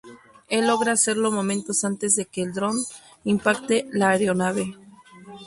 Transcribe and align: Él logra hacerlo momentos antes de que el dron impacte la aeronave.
Él 0.49 0.65
logra 0.65 0.93
hacerlo 0.93 1.31
momentos 1.31 1.83
antes 1.83 2.15
de 2.15 2.25
que 2.25 2.41
el 2.41 2.53
dron 2.53 2.75
impacte 3.23 3.87
la 3.91 4.09
aeronave. 4.09 4.75